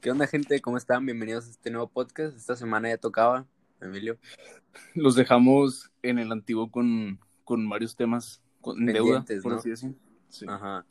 [0.00, 0.60] ¿Qué onda, gente?
[0.60, 1.04] ¿Cómo están?
[1.04, 2.36] Bienvenidos a este nuevo podcast.
[2.36, 3.48] Esta semana ya tocaba,
[3.80, 4.16] Emilio.
[4.94, 9.58] Los dejamos en el antiguo con, con varios temas con deuda, por ¿no?
[9.58, 9.96] así decir.
[10.28, 10.46] Sí.
[10.48, 10.86] Ajá.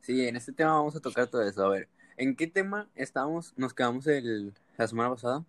[0.00, 1.64] Sí, en este tema vamos a tocar todo eso.
[1.64, 3.52] A ver, ¿en qué tema estábamos?
[3.56, 5.44] Nos quedamos el, la semana pasada.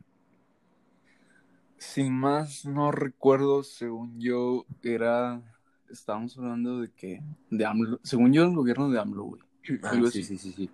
[1.78, 5.40] Sin más, no recuerdo, según yo, era.
[5.88, 7.22] Estábamos hablando de que.
[7.52, 8.00] De AMLO.
[8.02, 9.42] Según yo, el gobierno de AMLO, güey.
[9.84, 10.72] Ah, sí, sí, sí, sí.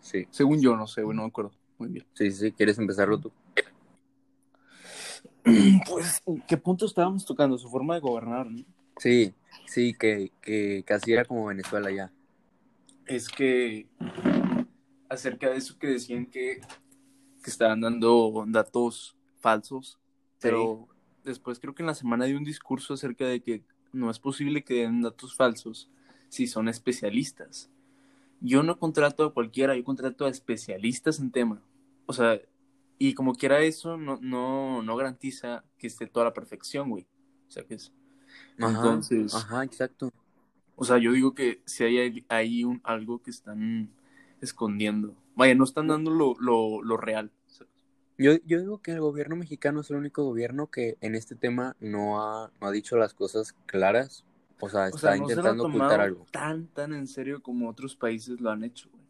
[0.00, 1.52] Sí, Según yo, no sé, güey, no me acuerdo.
[1.82, 2.06] Muy bien.
[2.14, 2.52] sí, sí.
[2.52, 3.32] ¿Quieres empezarlo tú?
[5.88, 7.58] Pues, ¿en qué punto estábamos tocando?
[7.58, 8.64] Su forma de gobernar, ¿no?
[8.98, 9.34] Sí,
[9.66, 12.12] sí, que, que casi era como Venezuela ya.
[13.06, 13.88] es que
[15.08, 16.60] acerca de eso que decían que,
[17.42, 19.98] que estaban dando datos falsos,
[20.40, 20.86] pero
[21.24, 24.62] después creo que en la semana dio un discurso acerca de que no es posible
[24.62, 25.90] que den datos falsos
[26.28, 27.68] si son especialistas.
[28.40, 31.62] Yo no contrato a cualquiera, yo contrato a especialistas en tema.
[32.12, 32.38] O sea,
[32.98, 37.06] y como quiera eso, no, no, no garantiza que esté toda la perfección, güey.
[37.48, 37.90] O sea, que es...
[38.58, 40.12] Ajá, Entonces, Ajá, exacto.
[40.76, 43.90] o sea, yo digo que si hay ahí un, algo que están
[44.42, 45.14] escondiendo.
[45.34, 47.30] Vaya, no están dando lo, lo, lo real.
[48.18, 51.76] Yo, yo digo que el gobierno mexicano es el único gobierno que en este tema
[51.80, 54.24] no ha, no ha dicho las cosas claras.
[54.60, 56.28] O sea, O está sea, no se lo intentando ocultar tomado algo.
[56.30, 59.01] tan, tan en serio como otros países lo han hecho, güey.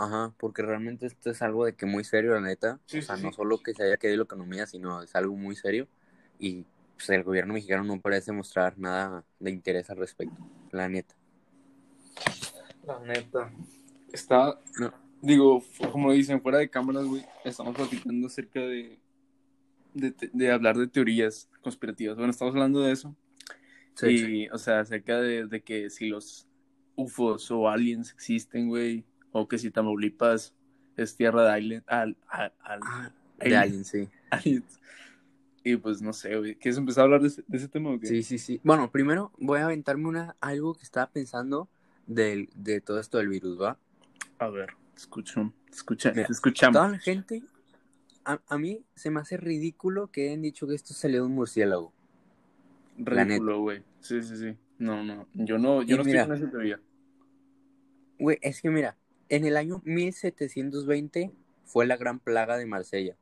[0.00, 2.80] Ajá, porque realmente esto es algo de que muy serio, la neta.
[2.86, 3.36] Sí, o sea, sí, no sí.
[3.36, 5.88] solo que se haya quedado la economía, sino es algo muy serio.
[6.38, 10.40] Y pues, el gobierno mexicano no parece mostrar nada de interés al respecto,
[10.70, 11.16] la neta.
[12.86, 13.52] La neta.
[14.12, 14.94] Está, No.
[15.20, 19.00] digo, como dicen, fuera de cámaras, güey, estamos platicando acerca de,
[19.94, 22.16] de hablar de teorías conspirativas.
[22.16, 23.16] Bueno, estamos hablando de eso.
[24.02, 26.46] y, o sea, acerca de, de que si los
[26.94, 29.04] UFOs o aliens existen, güey,
[29.38, 30.54] o que si Tamaulipas
[30.96, 34.08] es tierra de alien, al, al, al- Ah, alien- de alguien, sí.
[34.30, 34.80] aliens.
[35.64, 36.54] Y pues no sé, güey.
[36.56, 38.06] ¿Quieres empezar a hablar de ese, de ese tema o qué?
[38.06, 38.60] Sí, sí, sí.
[38.64, 41.68] Bueno, primero voy a aventarme una, algo que estaba pensando
[42.06, 43.78] del, de todo esto del virus, ¿va?
[44.38, 46.74] A ver, escucho, escucha, Mira, escuchamos.
[46.74, 47.42] Toda la gente,
[48.24, 51.34] a, a mí se me hace ridículo que hayan dicho que esto salió de un
[51.34, 51.92] murciélago.
[52.96, 53.82] Ridículo, güey.
[54.00, 54.56] Sí, sí, sí.
[54.78, 55.26] No, no.
[55.34, 56.22] Yo no, yo Y no mira.
[56.22, 56.80] estoy con esa teoría.
[58.18, 58.96] Güey, es que mira,
[59.28, 61.32] en el año 1720
[61.64, 63.16] fue la gran plaga de Marsella.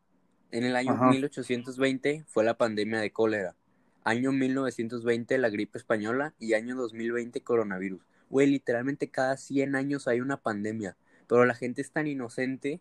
[0.53, 1.11] En el año Ajá.
[1.11, 3.55] 1820 fue la pandemia de cólera.
[4.05, 8.01] Año 1920 la gripe española y año 2020 coronavirus.
[8.31, 10.97] Güey, literalmente cada 100 años hay una pandemia.
[11.27, 12.81] Pero la gente es tan inocente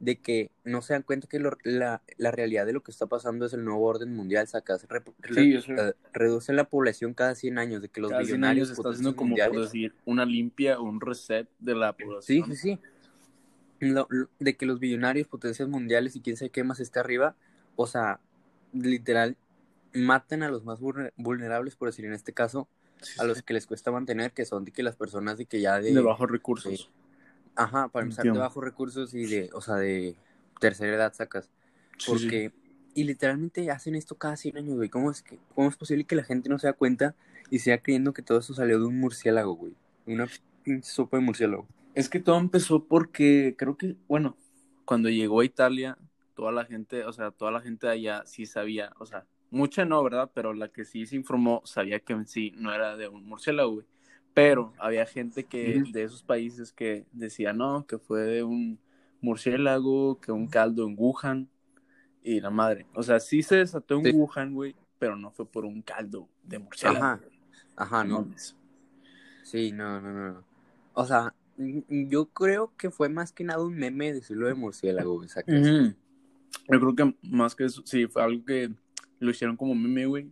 [0.00, 3.06] de que no se dan cuenta que lo- la, la realidad de lo que está
[3.06, 4.48] pasando es el nuevo orden mundial.
[4.48, 5.02] Sacas, re-
[5.32, 8.78] Sí, eh, reducen la población cada 100 años, de que los Cada 100 billonarios años
[8.78, 12.46] está haciendo como, por mundiales- decir, una limpia un reset de la Sí, población.
[12.48, 12.78] sí, sí.
[13.80, 17.36] Lo- lo- de que los billonarios, potencias mundiales y quién sabe qué más esté arriba,
[17.76, 18.20] o sea,
[18.72, 19.36] literal,
[19.92, 22.68] matan a los más vulner- vulnerables, por decir en este caso,
[23.02, 23.42] Sí, a los sí.
[23.44, 25.92] que les cuesta mantener, que son de que las personas de que ya de...
[25.94, 26.90] de bajos recursos.
[27.56, 30.16] Ajá, para empezar de bajos recursos y de, o sea, de
[30.58, 31.50] tercera edad sacas.
[31.98, 32.10] Sí, sí.
[32.10, 32.52] Porque,
[32.94, 34.88] y literalmente hacen esto cada 100 años, güey.
[34.88, 37.14] ¿Cómo es, que, ¿Cómo es posible que la gente no se da cuenta
[37.50, 39.74] y siga creyendo que todo eso salió de un murciélago, güey?
[40.06, 40.26] Una
[40.82, 41.66] sopa de murciélago.
[41.94, 44.36] Es que todo empezó porque creo que, bueno,
[44.84, 45.98] cuando llegó a Italia,
[46.34, 49.84] toda la gente, o sea, toda la gente de allá sí sabía, o sea, mucha
[49.84, 50.30] no, ¿verdad?
[50.32, 53.72] Pero la que sí se informó sabía que en sí no era de un murciélago,
[53.72, 53.86] güey.
[54.34, 58.78] Pero había gente que de esos países que decía, no, que fue de un
[59.20, 61.48] murciélago, que un caldo en Wuhan
[62.22, 62.86] y la madre.
[62.94, 64.12] O sea, sí se desató en Sí.
[64.12, 67.04] Wuhan, güey, pero no fue por un caldo de murciélago.
[67.04, 67.20] Ajá.
[67.76, 68.20] Ajá, no.
[68.22, 68.56] mames.
[69.42, 70.32] Sí, no, no, no.
[70.34, 70.44] no.
[70.94, 75.14] O sea, yo creo que fue más que nada un meme decirlo de murciélago.
[75.16, 75.94] Ujú.
[76.68, 78.70] Yo creo que más que eso, sí, fue algo que
[79.18, 80.30] lo hicieron como meme, güey.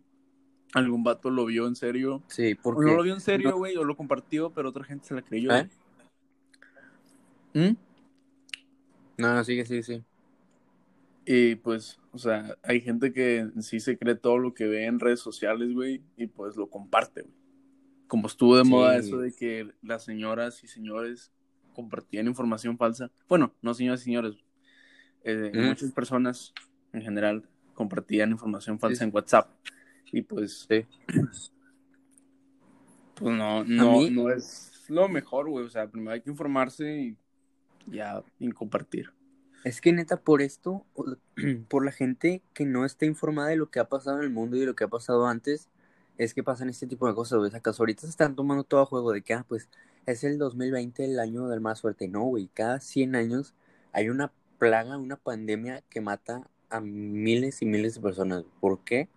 [0.74, 2.22] Algún vato lo vio en serio.
[2.28, 2.86] Sí, O porque...
[2.90, 5.22] no lo vio en serio, no- güey, o lo compartió, pero otra gente se la
[5.22, 5.50] creyó.
[5.54, 5.68] ¿Eh?
[7.54, 7.76] ¿Mm?
[9.18, 10.04] No, no, sigue, sigue, sí.
[11.26, 15.00] Y pues, o sea, hay gente que sí se cree todo lo que ve en
[15.00, 17.34] redes sociales, güey, y pues lo comparte, güey.
[18.06, 18.70] Como estuvo de Sí.
[18.70, 21.32] moda eso de que las señoras y señores
[21.74, 23.10] compartían información falsa.
[23.28, 24.36] Bueno, no señoras y señores.
[25.24, 25.62] eh, Ujú.
[25.66, 26.54] Muchas personas
[26.92, 27.44] en general
[27.74, 29.04] compartían información falsa Sí.
[29.04, 29.50] en WhatsApp.
[30.12, 30.86] Y pues, Sí.
[33.14, 35.64] pues no, no, mí- no es lo mejor, güey.
[35.66, 37.16] O sea, primero hay que informarse y
[37.86, 39.10] ya y compartir.
[39.64, 40.84] Es que neta, por esto,
[41.68, 44.56] por la gente que no está informada de lo que ha pasado en el mundo
[44.56, 45.68] y de lo que ha pasado antes,
[46.16, 47.54] es que pasan este tipo de cosas, güey.
[47.54, 49.68] ¿Acaso ahorita se están tomando todo a juego de que, ah, pues,
[50.06, 52.08] es el 2020 el año del más fuerte?
[52.08, 52.48] No, güey.
[52.54, 53.54] Cada 100 años
[53.92, 58.44] hay una plaga, una pandemia que mata a miles y miles de personas.
[58.60, 59.08] ¿Por qué?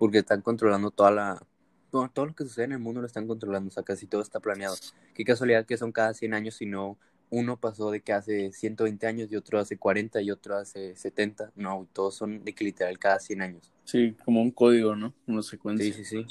[0.00, 1.46] Porque están controlando toda la...
[1.90, 4.40] todo lo que sucede en el mundo lo están controlando, o sea, casi todo está
[4.40, 4.74] planeado.
[5.14, 6.98] Qué casualidad que son cada 100 años, si no
[7.32, 11.52] uno pasó de que hace 120 años y otro hace 40 y otro hace 70.
[11.54, 13.72] No, todos son de que literal cada 100 años.
[13.84, 15.14] Sí, como un código, ¿no?
[15.28, 15.94] Una secuencia.
[15.94, 16.26] Sí, sí, sí.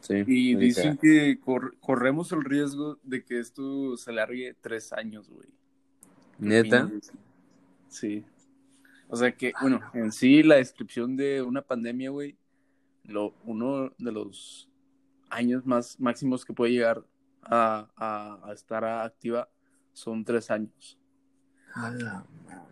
[0.00, 5.30] sí y dicen que cor- corremos el riesgo de que esto se alargue tres años,
[5.30, 5.48] güey.
[6.38, 6.90] ¿Neta?
[7.88, 8.22] Sí.
[9.08, 12.36] O sea que, bueno, en sí la descripción de una pandemia, güey,
[13.08, 14.68] lo, uno de los
[15.30, 17.04] años más máximos que puede llegar
[17.42, 19.48] a, a- a estar activa
[19.92, 20.98] son tres años.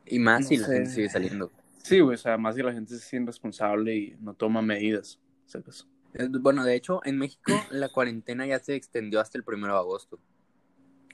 [0.07, 1.51] Y más No si la gente sigue saliendo.
[1.83, 5.21] Sí, güey, o sea, más si la gente se siente responsable y no toma medidas.
[5.47, 5.87] ¿sacas?
[6.15, 9.79] Eh, Bueno, de hecho, en México la cuarentena ya se extendió hasta el primero de
[9.81, 10.19] agosto.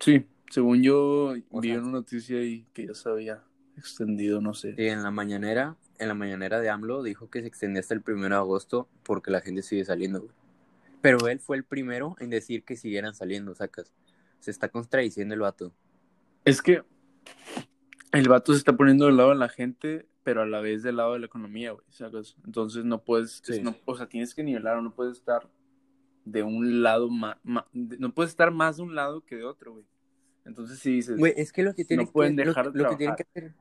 [0.01, 3.45] Sí, según yo O vi sea, una noticia ahí que ya se había
[3.77, 4.75] extendido, no sé.
[4.75, 8.03] Sí, en la mañanera, en la mañanera de AMLO dijo que se extendía hasta el
[8.03, 10.33] primero de agosto porque la gente sigue saliendo, güey.
[11.01, 13.93] Pero él fue el primero en decir que siguieran saliendo, sacas.
[14.41, 15.73] Se está contradiciendo el vato.
[16.45, 16.83] Es que
[18.13, 20.97] el vato se está poniendo del lado de la gente, pero a la vez del
[20.97, 22.37] lado de la economía, güey, ¿sacas?
[22.45, 23.61] Entonces no puedes, Sí.
[23.63, 25.49] no- o sea, tienes que nivelar, no puedes estar
[26.25, 27.37] de un lado más,
[27.73, 29.85] no puedes estar más de un lado que de otro, güey.
[30.45, 32.83] Entonces si dices, Güey, es que lo que tiene no pueden que, lo- dejar de
[32.83, 33.27] lo, que tiene trabajar.
[33.33, 33.55] que hacer.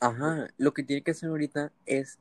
[0.00, 2.18] Ajá, lo que tiene que hacer ahorita es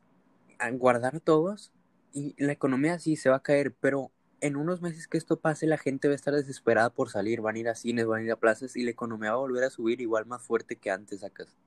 [0.60, 1.72] a- guardar a todos
[2.14, 5.68] y la economía sí se va a caer, pero en unos meses que esto pase,
[5.68, 8.26] la gente va a estar desesperada por salir, van a ir a cines, van a
[8.26, 10.92] ir a plazas y la economía va a volver a subir igual más fuerte que
[10.92, 11.58] antes, sacas.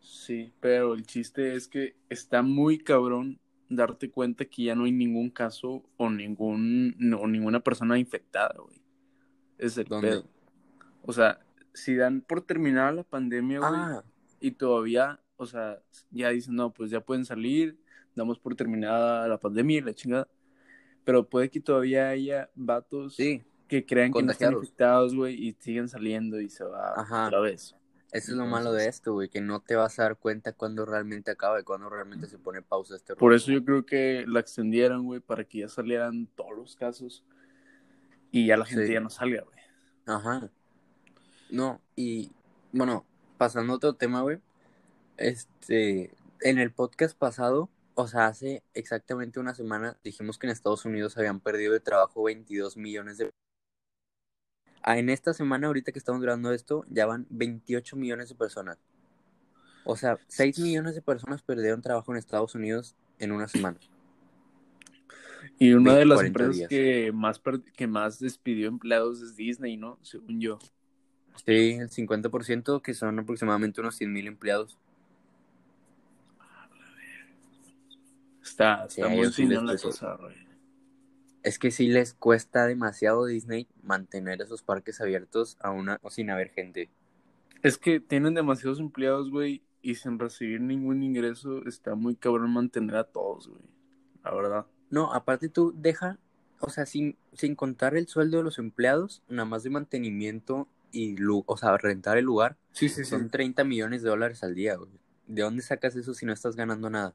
[0.00, 4.92] Sí, pero el chiste es que está muy cabrón darte cuenta que ya no hay
[4.92, 8.80] ningún caso o ningún no- ninguna persona infectada, güey.
[9.58, 10.08] Es el ¿Dónde?
[10.10, 10.24] pedo.
[11.02, 11.40] O sea,
[11.74, 14.04] si dan por terminada la pandemia, güey, Ah,
[14.40, 15.80] y todavía, o sea,
[16.10, 17.78] ya dicen, no, pues ya pueden salir,
[18.14, 20.28] damos por terminada la pandemia y la chingada.
[21.04, 25.52] Pero puede que todavía haya vatos sí, que crean que no están infectados, güey, y
[25.60, 27.26] siguen saliendo y se va Ajá.
[27.26, 27.76] otra vez.
[28.12, 30.84] eso es lo malo de esto, güey, que no te vas a dar cuenta cuando
[30.86, 33.36] realmente acaba y cuando realmente se pone pausa este Por rollo.
[33.36, 37.24] eso yo creo que la extendieron, güey, para que ya salieran todos los casos
[38.32, 38.92] y ya la gente Sí.
[38.92, 39.58] ya no salga, güey.
[40.06, 40.50] Ajá.
[41.50, 42.32] No, y
[42.72, 43.04] bueno,
[43.38, 44.38] pasando a otro tema, güey.
[45.16, 46.10] Este,
[46.42, 51.16] en el podcast pasado, o sea, hace exactamente una semana, dijimos que en Estados Unidos
[51.16, 53.30] habían perdido de trabajo 22 millones de...
[54.82, 58.78] Ah, en esta semana, ahorita que estamos grabando esto, ya van 28 millones de personas.
[59.84, 63.78] O sea, 6 millones de personas perdieron trabajo en Estados Unidos en una semana.
[65.58, 66.68] Y una 20, de las 40 empresas días.
[66.68, 67.40] que más,
[67.74, 69.98] que más despidió empleados es Disney, ¿no?
[70.02, 70.58] Según yo.
[71.44, 74.78] Sí, el 50%, que son aproximadamente unos 100 mil empleados.
[78.46, 80.34] Está, Sí, muy sí les la cosa, güey.
[81.42, 86.30] Es que sí les cuesta demasiado Disney mantener esos parques abiertos a una, o sin
[86.30, 86.88] haber gente.
[87.62, 92.96] Es que tienen demasiados empleados, güey, y sin recibir ningún ingreso está muy cabrón mantener
[92.96, 93.62] a todos, güey.
[94.24, 94.66] La verdad.
[94.90, 96.18] No, aparte tú deja,
[96.60, 101.16] o sea, sin, sin contar el sueldo de los empleados, nada más de mantenimiento y,
[101.24, 104.90] o sea, rentar el lugar, Sí, sí, son 30 millones de dólares al día, güey.
[105.26, 107.14] ¿De dónde sacas eso si no estás ganando nada?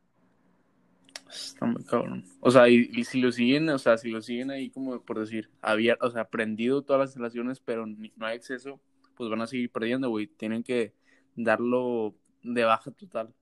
[1.32, 2.26] Está muy cabrón.
[2.40, 5.20] O sea, y, y si lo siguen, o sea, si lo siguen ahí como por
[5.20, 8.80] decir, abierto, o sea, prendido todas las instalaciones, pero ni- no hay acceso,
[9.16, 10.28] pues van a seguir perdiendo, güey.
[10.28, 10.94] Tienen que
[11.36, 13.34] darlo de baja total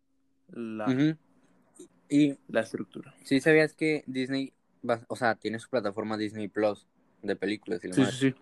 [0.50, 1.18] la.
[2.10, 3.14] Y la estructura.
[3.24, 4.54] sí sabías que Disney,
[4.88, 6.88] va- o sea, tiene su plataforma Disney Plus
[7.22, 8.36] de películas y Sí, sí, sí.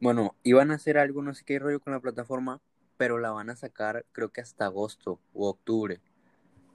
[0.00, 2.60] Bueno, iban a hacer algo, no sé qué rollo con la plataforma,
[2.96, 6.00] pero la van a sacar creo que hasta agosto o octubre.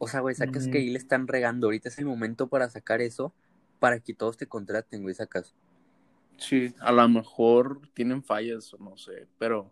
[0.04, 0.72] O sea, güey, sacas Mm.
[0.72, 1.68] que ahí le están regando.
[1.68, 3.34] Ahorita es el momento para sacar eso,
[3.80, 5.54] para que todos te contraten, güey, sacas.
[6.38, 9.72] Sí, a lo mejor tienen fallas o no sé, pero,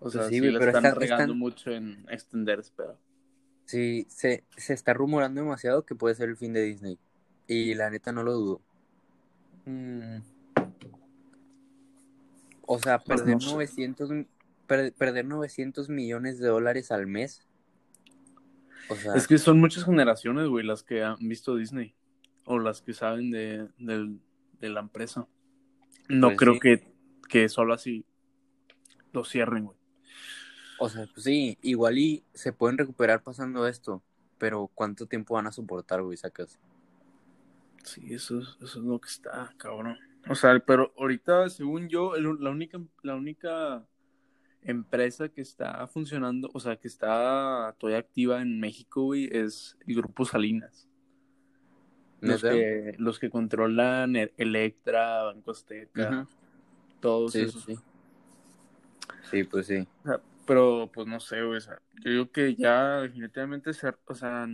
[0.00, 2.98] o sea, Pues sí, sí, güey, la pero están regando están- mucho en extenderse, pero.
[3.66, 6.98] Sí, se, se está rumorando demasiado que puede ser el fin de Disney.
[7.46, 8.60] Y la neta no lo dudo.
[9.66, 10.16] Mm.
[12.66, 13.52] O sea, Pues perder no sé.
[13.52, 14.10] 900,
[14.66, 17.46] per- perder 900 millones de dólares al mes.
[18.90, 21.94] O sea, Es que son muchas generaciones, güey, las que han visto Disney.
[22.44, 25.28] O las que saben de, de la empresa.
[26.08, 26.60] No Pues creo sí.
[26.60, 26.92] que,
[27.28, 28.04] que solo así
[29.12, 29.78] lo cierren, güey.
[30.78, 34.02] o sea, pues sí, igual y se pueden recuperar pasando esto.
[34.38, 36.58] Pero ¿cuánto tiempo van a soportar, güey, sacas?
[37.84, 39.98] Sí, eso es, eso es lo que está, cabrón.
[40.28, 43.86] O sea, pero ahorita, según yo, el- la única, la única
[44.62, 49.96] empresa que está funcionando, o sea, que está todavía activa en México, güey, es el
[49.96, 50.88] Grupo Salinas.
[52.20, 56.26] Los que, los que controlan e-, Electra, Banco Azteca,
[57.00, 57.64] todos esos.
[57.64, 57.78] Sí.
[59.30, 59.88] sí, pues sí.
[60.46, 64.46] pero, pues no sé, güey, o sea, yo digo que ya definitivamente, o sea,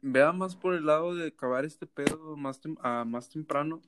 [0.00, 2.60] vea más por el lado de acabar este pedo más,
[3.06, 3.82] más temprano.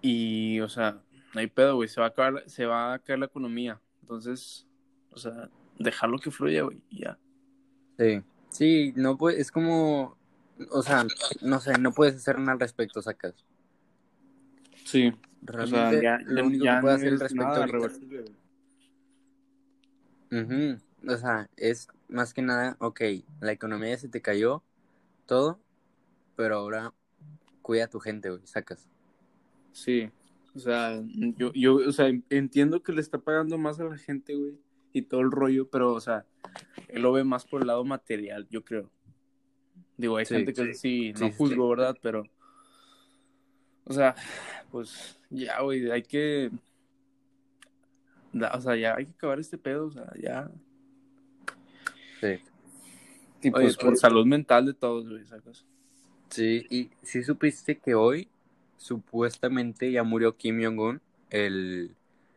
[0.00, 1.02] Y, o sea,
[1.34, 3.80] no hay pedo, güey, se va a acabar, se va a caer la economía.
[4.02, 4.66] Entonces,
[5.10, 7.18] o sea, dejarlo que fluya, güey, ya.
[7.98, 10.16] Sí, sí, no puede, es como,
[10.70, 11.06] o sea,
[11.42, 13.34] no sé, no puedes hacer nada al respecto, sacas.
[14.84, 18.32] Sí, Realmente, o sea, ya, lo único que puedes hacer al respecto
[21.06, 23.00] O sea, es más que nada, ok,
[23.40, 24.62] la economía se te cayó,
[25.26, 25.60] todo,
[26.36, 26.92] pero ahora
[27.62, 28.88] cuida a tu gente, güey, sacas.
[29.72, 30.10] Sí,
[30.58, 31.00] o sea,
[31.36, 34.58] yo, yo, o sea, entiendo que le está pagando más a la gente, güey,
[34.92, 36.26] y todo el rollo, pero, o sea,
[36.88, 38.90] él lo ve más por el lado material, yo creo.
[39.96, 41.96] Digo, hay gente que sí, no juzgo, ¿verdad?
[42.02, 42.24] Pero,
[43.84, 44.16] o sea,
[44.72, 46.50] pues ya, güey, hay que,
[48.52, 50.50] o sea, ya hay que acabar este pedo, o sea, ya.
[52.20, 52.40] Sí.
[53.42, 55.64] Y pues por salud mental de todos, güey, ¿sacas?
[56.30, 58.28] Sí, y si supiste que hoy
[58.78, 61.94] supuestamente ya murió Kim Jong-un, el,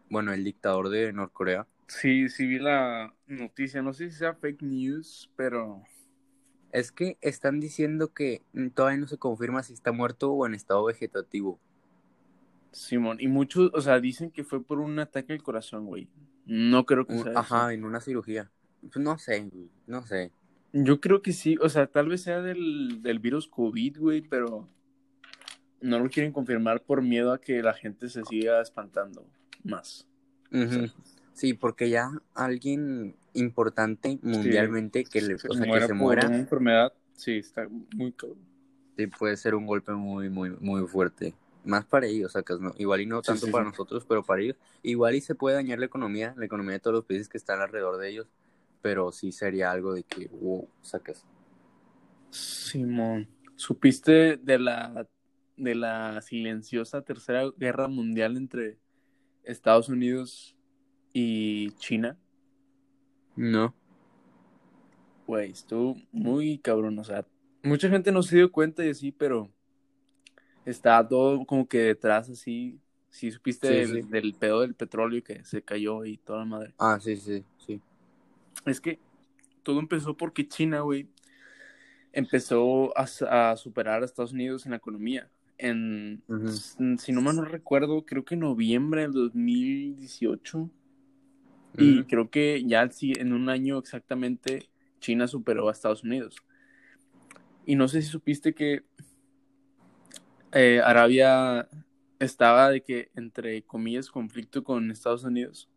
[0.09, 1.67] bueno, el dictador de Norcorea.
[1.87, 5.83] Sí, sí vi la noticia, no sé si sea fake news, pero...
[6.71, 8.43] Es que están diciendo que
[8.73, 11.59] todavía no se confirma si está muerto o en estado vegetativo.
[12.71, 16.07] Simón, y muchos, o sea, dicen que fue por un ataque al corazón, güey.
[16.45, 18.49] No creo que sea Ajá, en una cirugía.
[18.81, 19.51] Pues no sé,
[19.85, 20.31] no sé.
[20.71, 24.69] Yo creo que sí, o sea, tal vez sea del, del virus COVID, güey, pero
[25.81, 29.25] no lo quieren confirmar por miedo a que la gente se siga espantando
[29.63, 30.07] más.
[31.33, 36.93] Sí, porque ya alguien importante mundialmente que le o sea, que se muera una enfermedad,
[37.15, 38.13] sí, está muy.
[38.97, 41.33] Sí, puede ser un golpe muy, muy, muy fuerte.
[41.63, 42.73] Más para ellos, sacas, ¿no?
[42.77, 44.57] Igual y no tanto para nosotros, pero para ellos.
[44.81, 47.61] Igual y se puede dañar la economía, la economía de todos los países que están
[47.61, 48.27] alrededor de ellos,
[48.81, 51.23] pero sí sería algo de que, wow, sacas.
[52.31, 55.07] Simón, ¿supiste de la
[55.63, 58.77] de la silenciosa tercera guerra mundial entre
[59.43, 60.55] Estados Unidos
[61.13, 62.17] y China?
[63.35, 63.75] No.
[65.27, 67.25] Güey, estuvo muy cabrón, o sea,
[67.63, 69.51] mucha gente no se dio cuenta y así, pero
[70.65, 72.79] está todo como que detrás así.
[73.09, 76.73] Si supiste del, pedo del petróleo que se cayó y toda la madre.
[76.77, 77.81] Ah, sí, sí, sí.
[78.65, 78.99] Es que
[79.63, 81.09] todo empezó porque China, güey,
[82.13, 85.29] empezó a, superar a Estados Unidos en la economía
[85.61, 86.23] en,
[86.97, 90.69] si no mal no recuerdo, creo que en noviembre del 2018.
[91.77, 96.35] Y creo que ya en un año exactamente China superó a Estados Unidos.
[97.65, 98.83] Y no sé si supiste que
[100.51, 101.69] eh, Arabia
[102.19, 105.69] estaba de que, entre comillas, conflicto con Estados Unidos.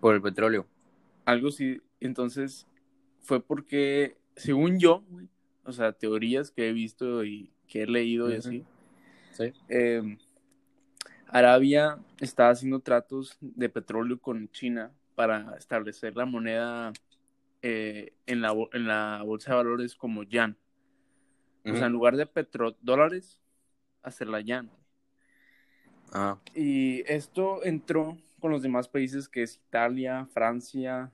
[0.00, 0.66] Por el petróleo.
[1.26, 1.82] Algo sí.
[2.00, 2.66] Entonces,
[3.20, 5.04] fue porque, según yo,
[5.64, 8.64] o sea, teorías que he visto y que he leído y así,
[9.68, 10.18] Em,
[11.28, 16.92] Arabia está haciendo tratos de petróleo con China para establecer la moneda
[17.62, 20.56] eh, en, la, en la bolsa de valores como yan.
[21.64, 23.40] O sea, en lugar de petrodólares,
[24.02, 24.70] hacerla yan.
[26.12, 26.38] Ah.
[26.54, 31.10] Y esto entró con los demás países que es Italia, Francia,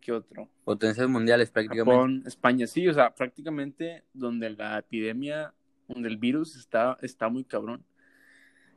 [0.00, 0.48] ¿qué otro?
[0.64, 1.92] Potencias mundiales prácticamente.
[1.92, 5.54] Japón, España, sí, o sea, prácticamente donde la epidemia
[5.88, 7.84] donde el virus está, está muy cabrón.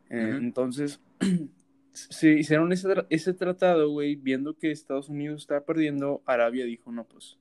[0.09, 0.99] Eh, entonces,
[1.91, 7.05] se hicieron ese, ese tratado, güey, viendo que Estados Unidos estaba perdiendo, Arabia dijo, no,
[7.05, 7.37] pues,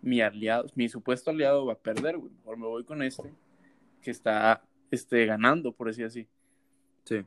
[0.00, 3.32] mi aliado, mi supuesto aliado va a perder, güey, mejor me voy con este,
[4.00, 6.26] que está este, ganando, por decir así.
[7.04, 7.24] Sí.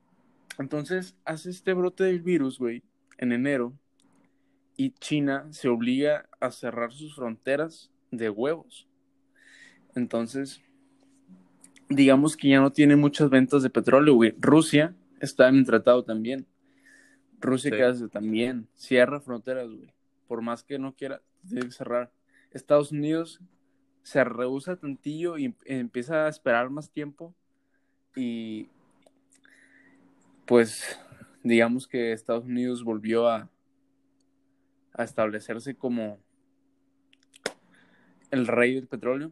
[0.58, 2.84] Entonces, hace este brote del virus, güey,
[3.18, 3.74] en enero,
[4.78, 8.88] y China se obliga a cerrar sus fronteras de huevos.
[9.96, 10.62] Entonces,
[11.90, 14.36] digamos que ya no tiene muchas ventas de petróleo, güey.
[14.40, 16.46] Rusia está en el tratado también.
[17.40, 19.94] Rusia que hace también, cierra fronteras, güey.
[20.28, 22.12] Por más que no quiera, debe cerrar.
[22.52, 23.40] Estados Unidos
[24.02, 27.34] se rehúsa tantillo y em-, empieza a esperar más tiempo.
[28.16, 28.70] Y
[30.46, 31.00] pues
[31.44, 33.50] digamos que Estados Unidos volvió a,
[34.94, 36.20] a establecerse como
[38.32, 39.32] el rey del petróleo.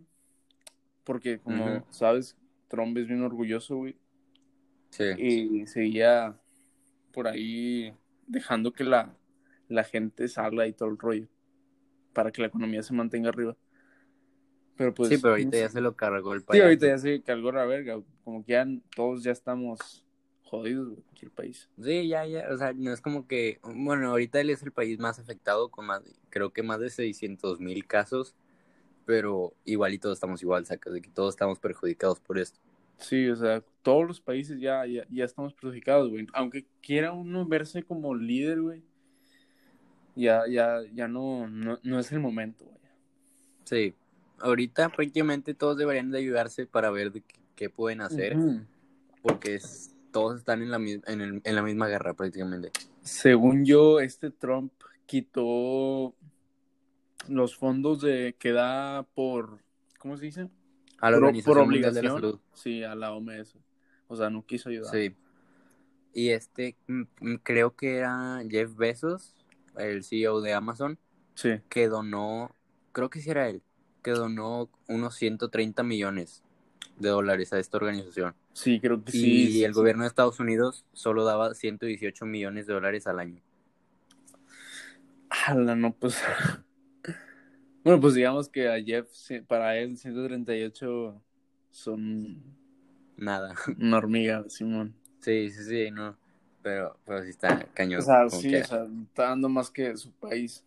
[1.04, 2.38] Porque como sabes,
[2.74, 3.96] Trump es bien orgulloso, güey.
[4.92, 5.04] Sí.
[5.18, 6.36] Y seguía
[7.14, 7.94] por ahí
[8.28, 9.16] dejando que la,
[9.70, 11.28] la gente salga y todo el rollo
[12.14, 13.58] para que la economía se mantenga arriba.
[14.76, 16.64] Pero pues, sí, pero ahorita ya se lo cargó el Sí, país.
[16.64, 18.02] ahorita ya se cargó la verga.
[18.24, 18.66] Como que ya
[18.96, 20.06] todos ya estamos
[20.44, 21.70] jodidos, güey, cualquier país.
[21.82, 25.00] Sí, ya, ya, o sea, no es como que, bueno, ahorita él es el país
[25.00, 28.36] más afectado con más, creo que más de 600 mil casos,
[29.06, 32.60] pero igual y todos estamos igual, sacas de que todos estamos perjudicados por esto.
[32.98, 36.28] Sí, o sea, todos los países ya, ya, ya estamos perjudicados, güey.
[36.34, 38.84] Aunque quiera uno verse como líder, güey,
[40.16, 42.78] ya, ya, ya no, no, no es el momento, güey.
[43.66, 43.94] Sí,
[44.40, 48.62] ahorita prácticamente todos deberían de ayudarse para ver de qué, qué pueden hacer, Ujú.
[49.22, 52.72] porque es- todos están en la, en, el- en la misma guerra prácticamente.
[53.02, 54.72] Según yo, este Trump
[55.08, 56.14] quitó
[57.28, 59.60] los fondos de que da por,
[59.98, 60.50] ¿cómo se dice?
[61.00, 62.32] A la por, Organización por Mundial de la obligación.
[62.32, 62.40] Salud.
[62.54, 63.58] Sí, a la OMS.
[64.08, 64.92] O sea, no quiso ayudar.
[64.94, 65.16] Sí.
[66.14, 69.36] Y este, mm, mm, creo que era Jeff Bezos,
[69.78, 71.00] el CEO de Amazon,
[71.36, 71.62] Sí.
[71.70, 72.56] que donó,
[72.92, 73.64] creo que sí era él,
[74.04, 76.44] que donó unos 130 millones
[77.00, 78.36] de dólares a esta organización.
[78.54, 79.52] Sí, creo que Y sí.
[79.54, 79.80] sí, el sí.
[79.80, 83.42] gobierno de Estados Unidos solo daba 118 millones de dólares al año.
[85.48, 86.22] Ala, no, pues.
[87.84, 89.08] bueno, pues digamos que a Jeff,
[89.48, 91.22] para él, 138
[91.72, 92.42] son
[93.18, 93.56] Nada.
[93.80, 94.96] una hormiga, Simón.
[95.20, 96.18] Sí, sí, sí, no.
[96.62, 98.00] Pero, pero sí está cañón.
[98.00, 100.64] O sea, sí, que- o sea, está dando más que su país.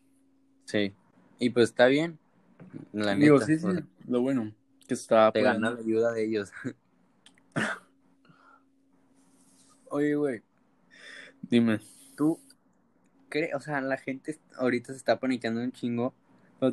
[0.65, 0.93] sí.
[1.39, 2.19] Y pues está bien.
[2.93, 3.47] La Digo, neta.
[3.47, 4.55] sí, o sí, sea, lo bueno,
[4.89, 5.83] que está te gana apoyando.
[5.83, 6.51] la ayuda de ellos.
[9.91, 10.43] Oye, güey,
[11.43, 11.81] Dime.
[12.17, 12.41] tú
[13.29, 16.15] crees, o sea, la gente ahorita se está paniqueando un chingo.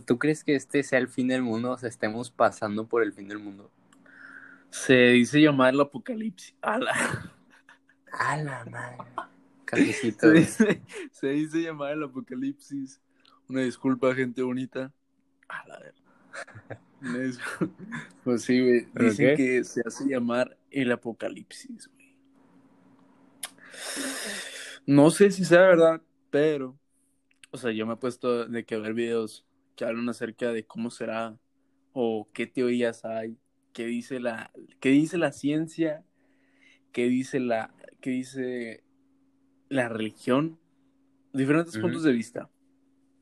[0.05, 1.71] ¿Tú crees que este sea el fin del mundo?
[1.71, 3.71] O sea, estemos pasando por el fin del mundo.
[4.69, 6.55] Se dice llamar el apocalipsis.
[6.61, 7.33] Ala.
[8.11, 8.97] A la madre.
[9.65, 10.27] Cafecito.
[10.27, 13.01] Se dice, se dice llamar el apocalipsis.
[13.49, 14.91] Una disculpa, gente bonita.
[15.49, 16.81] A la verga.
[17.01, 17.39] Una dis-
[18.23, 18.87] Pues sí, güey.
[18.93, 19.35] ¿Pero Dicen qué?
[19.35, 22.15] que se hace llamar el apocalipsis, güey.
[24.85, 26.77] No sé si sea verdad, pero.
[27.51, 30.89] O sea, yo me he puesto de que ver videos que hablan acerca de cómo
[30.89, 31.37] será
[31.93, 33.37] o qué teorías hay,
[33.73, 36.03] qué dice la, qué dice la ciencia,
[36.91, 38.83] qué dice la, qué dice
[39.69, 40.59] la religión,
[41.33, 42.49] diferentes puntos de vista.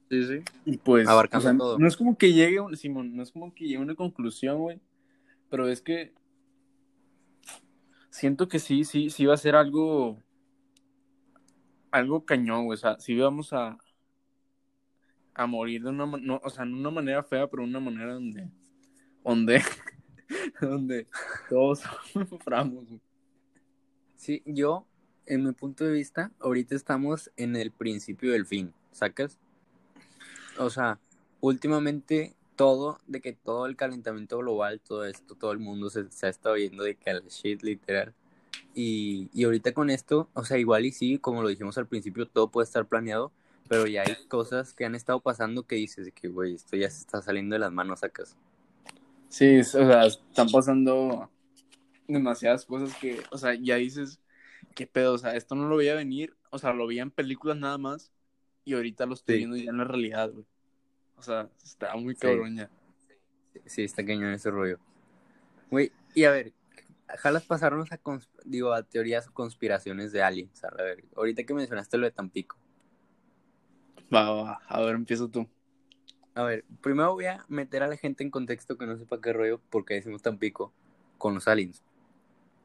[0.10, 0.40] Sí, sí.
[0.66, 1.80] Y pues, Abarcando o sea, todo.
[1.80, 4.60] no es como que llegue, un- Simón, no es como que llegue a una conclusión,
[4.60, 4.80] güey,
[5.50, 6.14] pero es que
[8.10, 10.22] siento que sí, sí, sí va a ser algo,
[11.92, 13.78] algo cañón, güey, o sea, sí vamos a,
[15.42, 18.50] a morir de una, no, o sea, una manera fea, pero una manera donde,
[19.24, 19.64] donde,
[20.62, 21.08] donde
[21.50, 21.82] todos
[22.30, 22.86] suframos.
[24.16, 24.86] Sí, yo,
[25.26, 29.40] en mi punto de vista, ahorita estamos en el principio del fin, ¿sacas?
[30.60, 31.00] O sea,
[31.40, 36.28] últimamente todo, de que todo el calentamiento global, todo esto, todo el mundo se, se
[36.28, 38.14] ha estado yendo de que shit, literal.
[38.76, 42.28] Y, y ahorita con esto, o sea, igual y sí, como lo dijimos al principio,
[42.28, 43.32] todo puede estar planeado,
[43.72, 46.90] pero ya hay cosas que han estado pasando que dices de que, güey, esto ya
[46.90, 48.36] se está saliendo de las manos, sacas.
[49.30, 51.32] Sí, o sea, están pasando
[52.06, 54.20] demasiadas cosas que, o sea, ya dices,
[54.76, 57.56] qué pedo, o sea, esto no lo veía venir, o sea, lo veía en películas
[57.56, 58.12] nada más
[58.66, 59.38] y ahorita lo estoy Sí.
[59.38, 60.46] viendo ya en la realidad, güey.
[61.16, 62.20] O sea, está muy Sí.
[62.20, 62.70] cabrón ya.
[63.68, 64.80] Sí, está cañón ese rollo.
[65.70, 66.52] Güey, y a ver,
[67.20, 68.02] jalas pasarnos a,
[68.44, 70.62] digo, a teorías o conspiraciones de aliens.
[70.66, 72.58] A ver, ahorita que mencionaste lo de Tampico.
[74.14, 75.48] Va, va, va, a ver, empieza tú.
[76.34, 79.34] A ver, primero voy a meter a la gente en contexto que no sepa qué
[79.34, 80.74] rollo, porque decimos Tampico
[81.18, 81.84] con los aliens.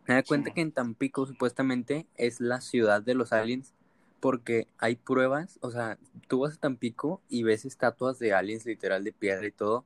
[0.07, 0.55] Me da cuenta Sí.
[0.55, 3.75] que en Tampico supuestamente es la ciudad de los aliens,
[4.21, 9.05] porque hay pruebas, o sea, tú vas a Tampico y ves estatuas de aliens literal
[9.05, 9.85] de piedra y todo,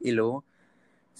[0.00, 0.44] y luego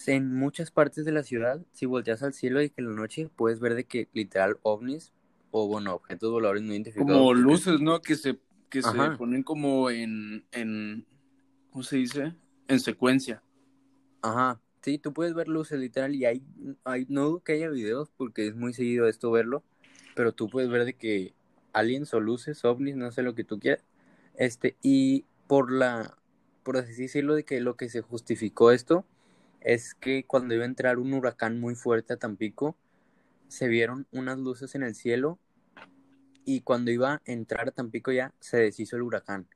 [0.07, 3.29] en muchas partes de la ciudad, si volteas al cielo y que en la noche
[3.35, 5.13] puedes ver de que literal ovnis
[5.51, 7.11] o bueno, objetos voladores no identificados.
[7.11, 8.01] Como luces, ¿no?
[8.01, 8.39] Que se,
[8.73, 11.05] que se ponen como en, en,
[11.69, 12.33] ¿cómo se dice?
[12.67, 13.43] En secuencia.
[14.23, 16.41] Ajá, sí, tú puedes ver luces literal y hay,
[16.83, 19.63] hay, no dudo que haya videos porque es muy seguido esto verlo,
[20.15, 21.35] pero tú puedes ver de que
[21.71, 23.85] aliens o luces, ovnis, no sé lo que tú quieras,
[24.37, 26.17] este, y por la,
[26.63, 29.05] por así decirlo, de que lo que se justificó esto
[29.61, 32.75] es que cuando iba a entrar un huracán muy fuerte a Tampico,
[33.49, 35.37] se vieron unas luces en el cielo
[36.45, 39.47] y cuando iba a entrar a Tampico ya se deshizo el huracán.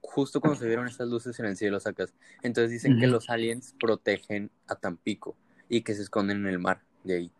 [0.00, 2.14] Justo cuando se vieron estas luces en el cielo, sacas.
[2.42, 5.36] Entonces dicen que los aliens protegen a Tampico
[5.68, 7.32] y que se esconden en el mar de ahí.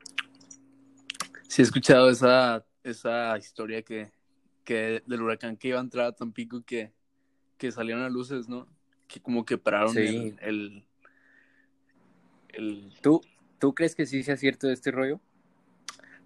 [1.49, 4.11] Sí, he escuchado esa, esa historia que,
[4.65, 6.93] que del huracán que iba a entrar a Tampico que,
[7.57, 8.67] que salieron a luces, ¿no?
[9.07, 10.07] Que como que pararon Sí.
[10.09, 10.85] el, el,
[12.49, 13.21] el- ¿Tú,
[13.61, 15.21] ¿Tú crees que sí sea cierto este rollo?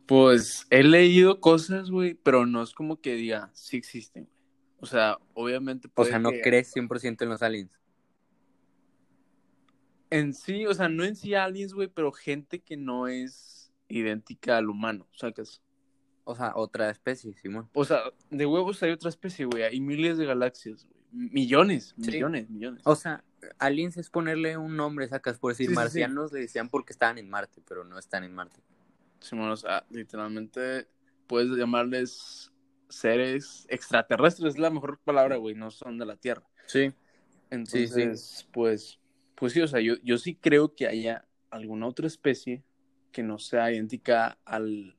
[0.07, 4.41] Pues he leído cosas, güey, pero no es como que diga, sí existen, güey.
[4.83, 7.79] O sea, obviamente O sea, ¿no que- crees 100% en los aliens?
[10.11, 14.57] En sí, o sea, no en sí aliens, güey, pero gente que no es idéntica
[14.57, 15.63] al humano, ¿sacas?
[16.25, 17.69] O sea, otra especie, Simón.
[17.75, 19.63] O sea, de huevos hay otra especie, güey.
[19.63, 21.01] Hay miles de galaxias, güey.
[21.13, 22.11] Millones, Sí.
[22.13, 22.83] millones, millones.
[22.85, 23.25] O sea,
[23.59, 25.77] aliens es ponerle un nombre, sacas, por decir Sí, sí, sí.
[25.77, 28.61] marcianos le decían porque estaban en Marte, pero no están en Marte.
[29.21, 30.89] Simón, o sea, literalmente
[31.27, 32.51] puedes llamarles
[32.89, 35.55] seres extraterrestres, es la mejor palabra, güey.
[35.55, 36.43] No son de la Tierra.
[36.67, 36.93] Sí.
[37.51, 38.99] Entonces, pues,
[39.35, 42.63] pues sí, o sea, yo, yo sí creo que haya alguna otra especie
[43.13, 44.97] que no sea idéntica al,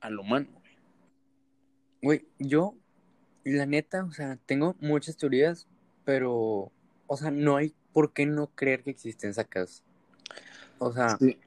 [0.00, 0.76] al humano, güey.
[2.02, 2.76] Güey, yo,
[3.44, 5.68] la neta, o sea, tengo muchas teorías,
[6.04, 6.72] pero,
[7.06, 9.84] o sea, no hay por qué no creer que existen sacas.
[10.78, 11.38] O sea, Sí.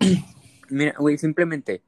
[0.70, 1.82] mira, güey, simplemente,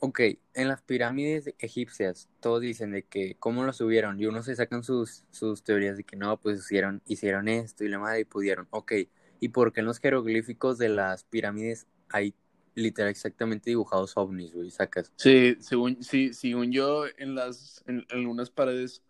[0.00, 0.20] ok,
[0.54, 4.82] en las pirámides egipcias, todos dicen de que cómo lo subieron, y unos se sacan
[4.82, 8.66] sus, sus teorías de que no, pues hicieron, hicieron esto y la madre y pudieron,
[8.70, 8.92] ok,
[9.40, 12.34] ¿y por qué en los jeroglíficos de las pirámides hay
[12.74, 15.12] literal exactamente dibujados ovnis, güey, sacas?
[15.16, 19.02] Sí, según, sí, según yo, en las, en, en algunas paredes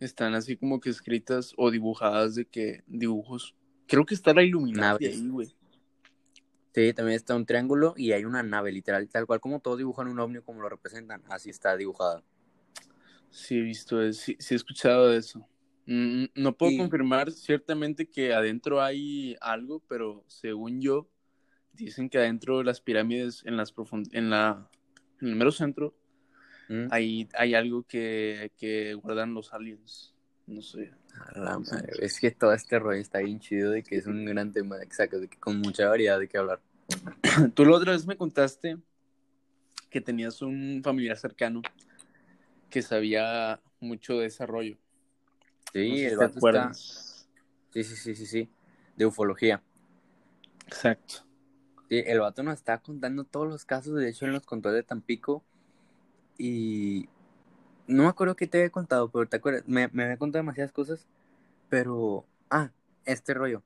[0.00, 3.54] están así como que escritas o dibujadas de que dibujos.
[3.86, 5.16] Creo que está la Illuminati Naves.
[5.16, 5.55] ahí, güey.
[6.76, 10.08] Sí, también está un triángulo y hay una nave, literal, tal cual como todos dibujan
[10.08, 12.22] un ovni como lo representan, así está dibujada.
[13.30, 15.48] Sí, he visto, eso, sí, sí he escuchado eso.
[15.86, 21.08] Mm, No puedo Y- confirmar ciertamente que adentro hay algo, pero según yo,
[21.72, 24.68] dicen que adentro de las pirámides, en las profund en la,
[25.22, 25.94] en el mero centro,
[26.68, 26.88] ¿Mm?
[26.90, 30.14] hay, hay algo que, que guardan los aliens.
[30.46, 30.92] No sé.
[31.34, 34.26] A la madre, es que todo este rollo está bien chido de que es un
[34.26, 36.60] gran tema, exacto, de que con mucha variedad de qué hablar.
[37.54, 38.78] Tú la otra vez me contaste
[39.90, 41.62] que tenías un familiar cercano
[42.70, 44.76] que sabía mucho de ese rollo.
[45.72, 46.74] Sí, No sé si te está...
[46.74, 48.50] Sí, sí, sí, sí, sí,
[48.96, 49.62] de ufología.
[50.66, 51.26] Exacto.
[51.88, 54.82] Sí, el vato nos está contando todos los casos, de hecho él nos contó de
[54.82, 55.44] Tampico
[56.38, 57.08] y
[57.86, 60.72] no me acuerdo qué te había contado, pero te acuerdas, me, me había contado demasiadas
[60.72, 61.06] cosas,
[61.68, 62.70] pero, ah,
[63.04, 63.62] este rollo.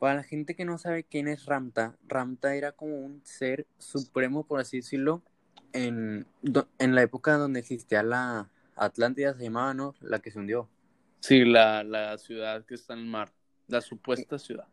[0.00, 4.44] Para la gente que no sabe quién es Ramta, Ramta era como un ser supremo,
[4.46, 5.22] por así decirlo,
[5.74, 6.26] en,
[6.78, 9.94] en la época donde existía la Atlántida, se llamaba, ¿no?
[10.00, 10.70] La que se hundió.
[11.20, 13.30] Sí, la, la ciudad que está en el mar.
[13.68, 14.68] La supuesta ciudad.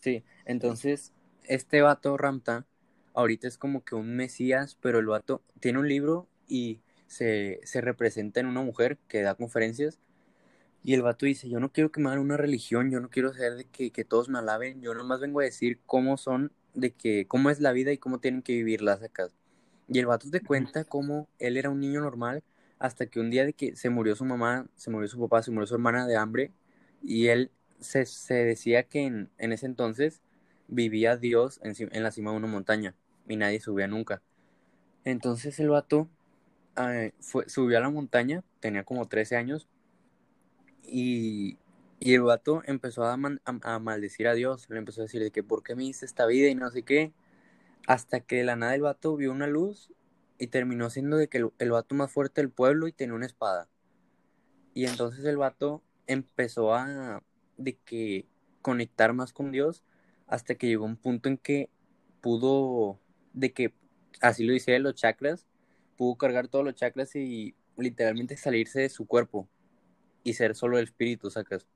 [0.00, 1.12] Sí, entonces
[1.44, 2.66] este vato Ramta
[3.14, 7.80] ahorita es como que un mesías, pero el vato tiene un libro y se, se
[7.80, 10.00] representa en una mujer que da conferencias
[10.86, 13.34] y el vato dice, yo no quiero que me hagan una religión, yo no quiero
[13.34, 16.92] ser de que, que todos me alaben, yo nomás vengo a decir cómo son, de
[16.92, 19.26] que cómo es la vida y cómo tienen que vivirlas acá.
[19.88, 22.44] Y el vato te cuenta cómo él era un niño normal
[22.78, 25.50] hasta que un día de que se murió su mamá, se murió su papá, se
[25.50, 26.52] murió su hermana de hambre
[27.02, 30.22] y él se, se decía que en, en ese entonces
[30.68, 32.94] vivía Dios en, en la cima de una montaña
[33.26, 34.22] y nadie subía nunca.
[35.04, 36.08] Entonces el vato
[36.76, 39.66] eh, fue, subió a la montaña, tenía como 13 años
[40.86, 41.58] y,
[42.00, 45.74] el vato empezó a, maldecir a Dios, le empezó a decir de que por qué
[45.74, 47.12] me hice esta vida y no sé qué,
[47.86, 49.92] hasta que de la nada el vato vio una luz
[50.38, 53.26] y terminó siendo de que el, el vato más fuerte del pueblo y tenía una
[53.26, 53.68] espada.
[54.74, 57.22] Y entonces el vato empezó a
[57.56, 58.26] de que
[58.60, 59.82] conectar más con Dios
[60.26, 61.70] hasta que llegó un punto en que
[62.20, 63.00] pudo,
[63.32, 63.72] de que,
[64.20, 65.46] así lo dice los chakras,
[65.96, 69.48] pudo cargar todos los chakras y literalmente salirse de su cuerpo
[70.26, 71.66] y ser solo el espíritu, sacas.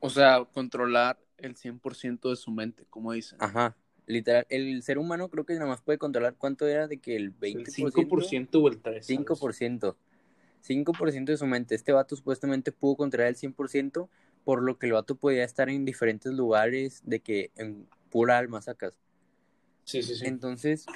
[0.00, 3.38] O sea, controlar el 100% de su mente, como dicen.
[3.40, 7.14] Ajá, literal, el ser humano creo que nada más puede controlar cuánto era de que
[7.14, 7.58] el 20%.
[7.58, 9.24] el 5% o el 3%.
[9.24, 9.96] 5%.
[10.62, 11.76] 5% de su mente.
[11.76, 14.08] Este vato supuestamente pudo controlar el 100%,
[14.44, 18.60] por lo que el vato podía estar en diferentes lugares de que en pura alma
[18.62, 18.98] sacas.
[19.84, 20.26] Sí, sí, sí.
[20.26, 20.86] Entonces,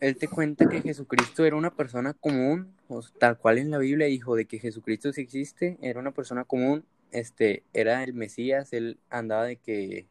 [0.00, 3.78] él te cuenta que Jesucristo era una persona común, o sea, tal cual en la
[3.78, 8.72] Biblia dijo de que Jesucristo sí existe, era una persona común, este, era el Mesías,
[8.72, 10.06] él andaba de que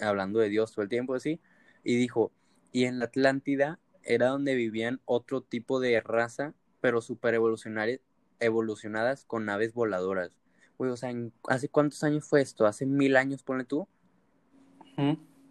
[0.00, 1.40] hablando de Dios todo el tiempo así,
[1.84, 2.32] y dijo,
[2.72, 8.00] y en la Atlántida era donde vivían otro tipo de raza, pero super evolucionarias,
[8.40, 10.30] evolucionadas con naves voladoras.
[10.78, 12.66] Güey, o sea, ¿en- ¿hace cuántos años fue esto?
[12.66, 13.88] ¿Hace mil años, ponle tú?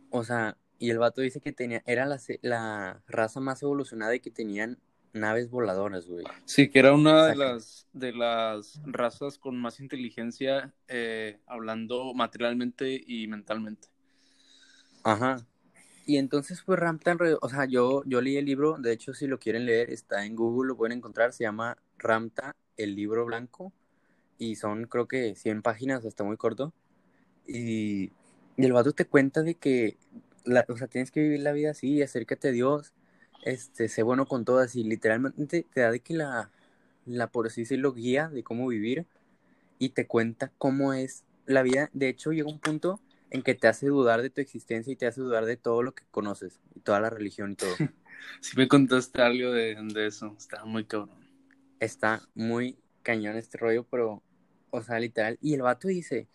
[0.10, 4.20] O sea, y el vato dice que tenía, era la, la raza más evolucionada y
[4.20, 4.78] que tenían
[5.18, 6.26] naves voladoras, güey.
[6.46, 13.02] Sí, que era una de las, de las razas con más inteligencia, eh, hablando materialmente
[13.06, 13.88] y mentalmente.
[15.04, 15.46] Ajá.
[16.06, 19.40] Y entonces, pues Ramtan, o sea, yo, yo leí el libro, de hecho, si lo
[19.40, 23.74] quieren leer, está en Google, lo pueden encontrar, se llama Ramta, el libro blanco,
[24.38, 26.74] y son creo que 100 páginas, está muy corto.
[27.46, 28.12] Y,
[28.56, 29.98] y el vato te cuenta de que,
[30.46, 32.94] la, o sea, tienes que vivir la vida así, acércate a Dios,
[33.44, 36.52] este, sé bueno con todas, y literalmente te da de que la,
[37.06, 39.06] la, por así decirlo, guía de cómo vivir,
[39.80, 41.90] y te cuenta cómo es la vida.
[41.94, 45.06] De hecho, llega un punto en que te hace dudar de tu existencia y te
[45.06, 47.72] hace dudar de todo lo que conoces, y toda la religión y todo.
[48.42, 51.12] Si me contaste algo de, de eso, estaba muy cabrón.
[51.80, 54.24] Está muy cañón este rollo, pero,
[54.72, 55.38] o sea, literal.
[55.40, 56.28] Y el vato dice,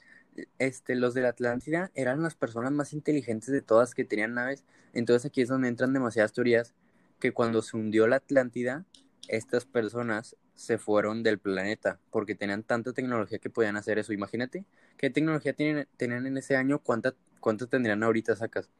[0.58, 4.64] este, los de la Atlántida eran las personas más inteligentes de todas que tenían naves.
[4.92, 6.74] Entonces aquí es donde entran demasiadas teorías
[7.22, 8.85] que cuando se hundió la Atlántida,
[9.28, 14.12] estas personas se fueron del planeta porque tenían tanta tecnología que podían hacer eso.
[14.12, 14.64] Imagínate
[14.96, 18.70] qué tecnología tienen, tenían en ese año, cuánta, cuánto tendrían ahorita, sacas.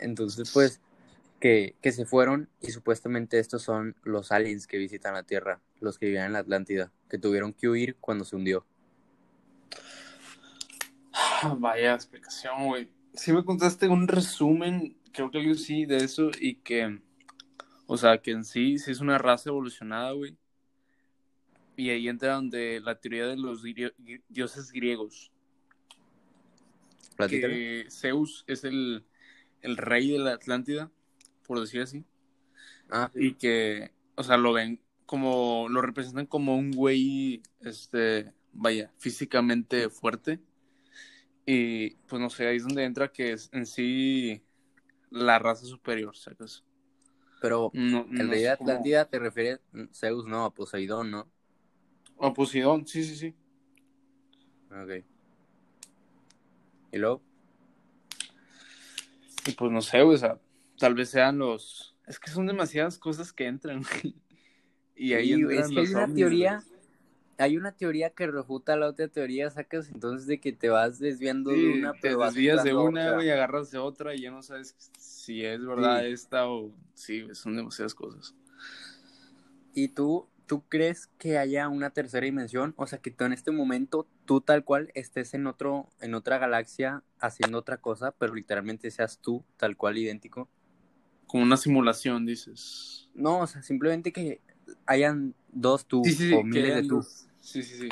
[0.00, 0.80] Entonces, pues,
[1.40, 5.98] que, que se fueron y supuestamente estos son los aliens que visitan la Tierra, los
[5.98, 8.64] que vivían en la Atlántida, que tuvieron que huir cuando se hundió.
[11.58, 12.88] Vaya explicación, güey.
[13.12, 17.02] Sí me contaste un resumen, creo que algo sí, de eso, y que,
[17.88, 20.36] o sea, que en sí, sí es una raza evolucionada, güey.
[21.74, 23.62] Y ahí entra donde la teoría de los
[24.28, 25.32] dioses griegos.
[27.16, 29.06] Que Zeus es el,
[29.62, 30.90] el rey de la Atlántida,
[31.46, 32.04] por decir así,
[32.90, 38.92] Ah, y que, o sea, lo ven como, lo representan como un güey, este, vaya,
[38.98, 40.40] físicamente fuerte,
[41.46, 44.42] y pues no sé, ahí es donde entra que es en sí
[45.10, 46.64] la raza superior, ¿sacas?
[47.40, 49.60] Pero No, no de cómo- Atlántida te refieres
[49.92, 51.28] Zeus, no, a Poseidón, ¿no?
[52.20, 53.34] A Poseidón, sí, sí, sí.
[54.70, 55.04] Ok.
[56.92, 57.22] Y luego,
[59.46, 60.38] Y pues no sé, o sea,
[60.78, 61.94] tal vez sean los...
[62.06, 63.82] Es que son demasiadas cosas que entran.
[64.94, 66.64] Y ahí Sí, entran es que hay los una ovnis, teoría.
[67.38, 71.50] Hay una teoría que refuta la otra teoría, sacas entonces de que te vas desviando
[71.52, 73.14] Sí, de una, te pero vas desvías de una, otra.
[73.16, 76.12] güey, agarras de otra y ya no sabes si es verdad Sí.
[76.12, 76.70] esta o...
[76.94, 78.34] Sí, son demasiadas cosas.
[79.74, 82.74] ¿Y tú, tú crees que haya una tercera dimensión?
[82.76, 86.38] O sea, que tú en este momento, tú tal cual estés en otro, en otra
[86.38, 90.48] galaxia haciendo otra cosa, pero literalmente seas tú tal cual idéntico.
[91.26, 93.08] Como una simulación, dices.
[93.14, 94.40] No, o sea, simplemente que
[94.86, 97.06] hayan dos tú Sí, o miles de tú.
[97.48, 97.88] Sí, sí, sí.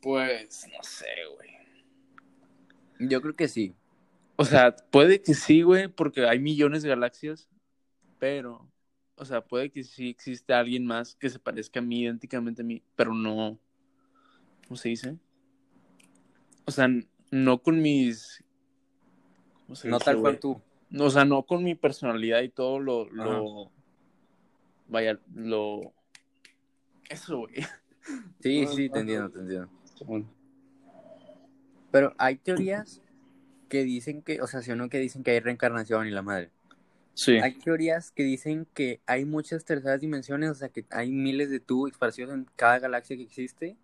[0.00, 1.50] Pues, no sé, güey.
[3.08, 3.76] Yo creo que sí.
[4.34, 7.48] O sea, puede que sí, güey, porque hay millones de galaxias,
[8.18, 8.68] pero,
[9.14, 12.64] o sea, puede que sí exista alguien más que se parezca a mí, idénticamente a
[12.64, 13.56] mí, pero no,
[14.66, 15.16] ¿cómo se dice?
[16.64, 16.88] O sea,
[17.30, 18.42] no con mis,
[19.60, 20.60] ¿cómo se No dice, tal cual tú.
[20.90, 23.70] No, o sea, no con mi personalidad y todo lo, lo,
[24.88, 25.94] vaya, lo,
[27.08, 27.54] eso, güey.
[28.40, 29.68] Sí, sí, te entiendo, te entiendo.
[31.90, 33.00] Pero hay teorías
[33.68, 36.22] que dicen que, o sea, si o no que dicen que hay reencarnación y la
[36.22, 36.50] madre.
[37.14, 41.50] Sí, Hay teorías que dicen que hay muchas terceras dimensiones, o sea, que hay miles
[41.50, 43.76] de tú esparcidos en cada galaxia que existe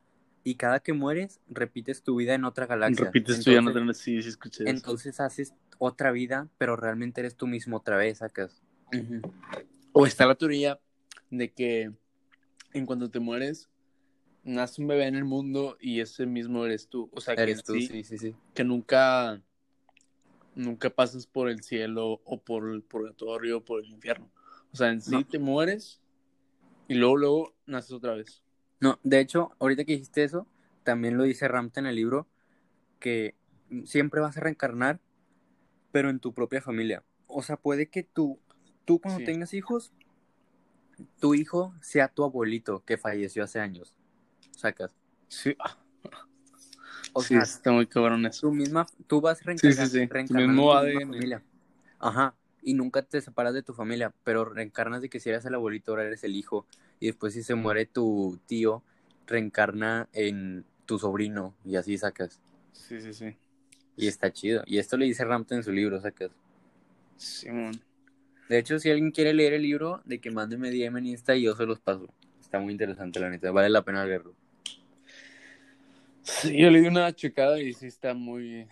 [0.44, 3.04] y cada que mueres repites tu vida en otra galaxia.
[3.04, 4.70] repites ya no Entonces- tenés, sí, sí escuché eso.
[4.70, 8.62] Entonces haces otra vida, pero realmente eres tú mismo otra vez, sacas.
[8.94, 9.20] Ujú.
[9.92, 10.80] O está la teoría
[11.30, 11.92] de que
[12.72, 13.68] en cuanto te mueres,
[14.48, 17.10] nace un bebé en el mundo y ese mismo eres tú.
[17.12, 18.34] O sea, que, Eres tú, sí, sí, sí, sí.
[18.54, 19.40] que nunca,
[20.54, 24.30] nunca pasas por el cielo o por el purgatorio o por el infierno.
[24.72, 25.26] O sea, en sí No.
[25.26, 26.00] te mueres
[26.88, 28.42] y luego, luego naces otra vez.
[28.80, 30.46] No, de hecho, ahorita que dijiste eso,
[30.82, 32.26] también lo dice Ramta en el libro,
[33.00, 33.34] que
[33.84, 35.00] siempre vas a reencarnar,
[35.92, 37.04] pero en tu propia familia.
[37.26, 38.38] O sea, puede que tú,
[38.84, 39.24] tú cuando Sí.
[39.24, 39.92] tengas hijos,
[41.20, 43.94] tu hijo sea tu abuelito que falleció hace años.
[44.58, 44.90] Sacas.
[45.28, 45.76] Sí, ah,
[47.12, 48.48] O sí, sea, está muy cabrón eso.
[48.48, 51.42] tú misma, tú vas reencarnando, sí, reencarnando mismo tu misma familia.
[52.00, 52.34] Ajá.
[52.60, 55.92] Y nunca te separas de tu familia, pero reencarnas de que si eres el abuelito,
[55.92, 56.66] ahora eres el hijo.
[56.98, 58.82] Y después si se muere tu tío,
[59.28, 62.40] reencarna en tu sobrino y así sacas.
[62.72, 63.36] Sí, sí, sí.
[63.96, 64.64] Y está chido.
[64.66, 66.32] Y esto le dice Ramta en su libro, sacas.
[67.16, 67.80] Simón.
[68.48, 71.42] De hecho, si alguien quiere leer el libro, de que mándeme DM en Insta y
[71.42, 72.08] yo se los paso.
[72.40, 73.50] Está muy interesante, la neta.
[73.50, 74.34] Vale la pena leerlo.
[76.28, 78.68] Sí, yo le di una checada y sí está muy...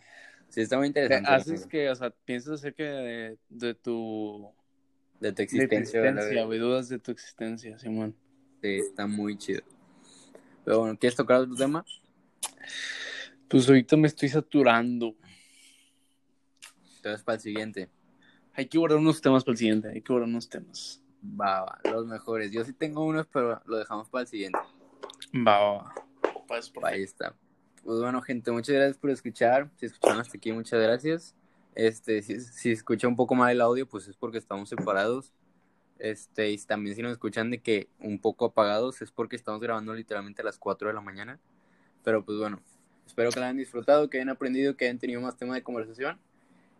[0.48, 1.30] Sí, está muy Te interesante.
[1.30, 4.52] haces que, o sea, piensas acerca de, de tu
[5.20, 6.00] De tu De tu existencia.
[6.00, 6.46] verdad.
[6.46, 8.14] güey, dudas de tu existencia, Simón.
[8.62, 9.62] Sí, está muy chido.
[10.64, 11.84] Pero bueno, ¿quieres tocar otro tema?
[13.48, 15.14] Pues ahorita me estoy saturando.
[16.96, 17.90] Entonces, para el siguiente.
[18.54, 21.02] Hay que guardar unos temas para el siguiente, hay que guardar unos temas.
[21.22, 22.50] Va, va, los mejores.
[22.52, 24.58] Yo sí tengo unos, pero lo dejamos para el siguiente.
[25.46, 25.94] Va, va, va.
[26.48, 27.34] Pues, Ahí está.
[27.87, 29.70] Pues bueno, gente, muchas gracias por escuchar.
[29.77, 31.37] Si escucharon hasta aquí, muchas gracias.
[31.77, 35.33] Este, si, si escucha un poco mal el audio, pues es porque estamos separados.
[36.01, 39.94] Este, y también si nos escuchan de que un poco apagados, es porque estamos grabando
[39.94, 41.38] literalmente a las 4 de la mañana.
[42.03, 42.61] Pero pues bueno,
[43.07, 46.18] espero que lo hayan disfrutado, que hayan aprendido, que hayan tenido más tema de conversación.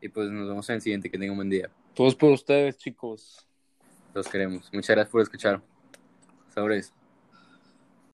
[0.01, 1.09] Y pues nos vemos en el siguiente.
[1.09, 1.71] Que tengan un buen día.
[1.95, 3.47] Todos por ustedes, chicos.
[4.13, 4.69] Los queremos.
[4.73, 5.63] Muchas gracias por escuchar.
[6.53, 6.96] Sobres.